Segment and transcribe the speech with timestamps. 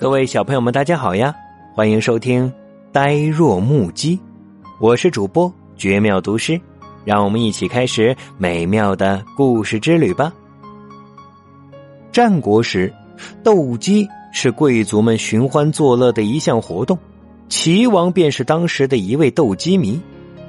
[0.00, 1.34] 各位小朋友们，大家好呀！
[1.74, 2.48] 欢迎收听
[2.90, 4.16] 《呆若木鸡》，
[4.80, 6.58] 我是主播绝妙读诗，
[7.04, 10.32] 让我们一起开始美妙的故事之旅吧。
[12.10, 12.90] 战国时，
[13.42, 16.98] 斗鸡是贵族们寻欢作乐的一项活动，
[17.50, 20.00] 齐王便是当时的一位斗鸡迷。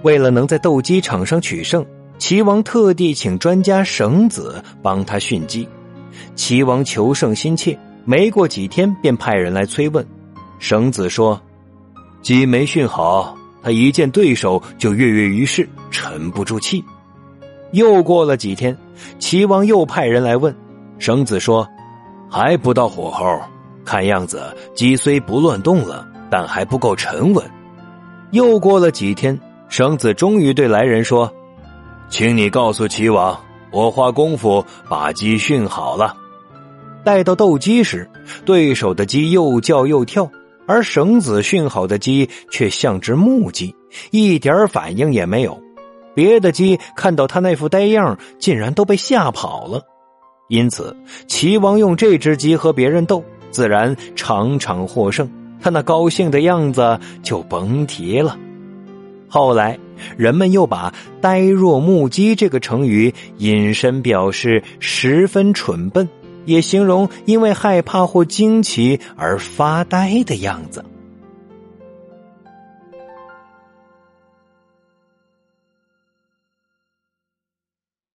[0.04, 1.86] 为了能在斗鸡场上取胜，
[2.18, 5.68] 齐王特地请专家绳子帮他训鸡。
[6.36, 7.78] 齐王求胜心切。
[8.04, 10.06] 没过几天，便派人来催问。
[10.60, 11.40] 绳子说
[12.22, 16.84] ：“鸡没训好，他一见对手就跃跃欲试，沉不住气。”
[17.74, 18.78] 又过了几天，
[19.18, 20.56] 齐王又派人来问。
[21.00, 21.68] 绳子说
[22.30, 23.40] ：“还不到火候，
[23.86, 27.44] 看样子鸡虽不乱动了，但还不够沉稳。”
[28.32, 31.32] 又过了几天，绳子终于对来人说
[32.10, 33.40] ：“请你告诉齐王，
[33.72, 36.16] 我花功夫把鸡训好了。”
[37.04, 38.10] 待到斗鸡时，
[38.46, 40.30] 对手的鸡又叫又跳，
[40.66, 43.76] 而绳子训好的鸡却像只木鸡，
[44.12, 45.60] 一点反应也没有。
[46.14, 49.82] 别的鸡看到他那副呆样，竟然都被吓跑了。
[50.50, 50.96] 因此，
[51.28, 55.30] 齐王用这只鸡和别人斗，自然场场获胜。
[55.62, 58.38] 他那高兴的样子就甭提了。
[59.30, 59.80] 后来，
[60.18, 66.08] 人们又把“呆若木鸡”这个成语引申表示十分蠢笨。
[66.46, 70.84] 也形容因为害怕或惊奇而发呆的样子。